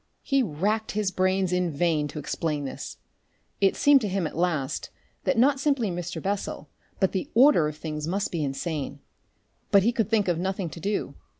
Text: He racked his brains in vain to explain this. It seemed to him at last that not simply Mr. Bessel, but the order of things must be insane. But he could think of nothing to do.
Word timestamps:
He 0.23 0.41
racked 0.41 0.93
his 0.93 1.11
brains 1.11 1.53
in 1.53 1.69
vain 1.69 2.07
to 2.07 2.17
explain 2.17 2.65
this. 2.65 2.97
It 3.59 3.75
seemed 3.75 4.01
to 4.01 4.07
him 4.07 4.25
at 4.25 4.35
last 4.35 4.89
that 5.25 5.37
not 5.37 5.59
simply 5.59 5.91
Mr. 5.91 6.19
Bessel, 6.19 6.71
but 6.99 7.11
the 7.11 7.29
order 7.35 7.67
of 7.67 7.77
things 7.77 8.07
must 8.07 8.31
be 8.31 8.43
insane. 8.43 8.99
But 9.69 9.83
he 9.83 9.91
could 9.91 10.09
think 10.09 10.27
of 10.27 10.39
nothing 10.39 10.71
to 10.71 10.79
do. 10.79 11.13